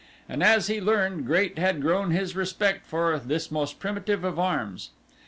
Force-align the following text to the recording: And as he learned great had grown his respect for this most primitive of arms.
And 0.27 0.41
as 0.41 0.65
he 0.65 0.81
learned 0.81 1.27
great 1.27 1.59
had 1.59 1.79
grown 1.79 2.09
his 2.09 2.35
respect 2.35 2.87
for 2.87 3.19
this 3.19 3.51
most 3.51 3.77
primitive 3.77 4.23
of 4.23 4.39
arms. 4.39 4.89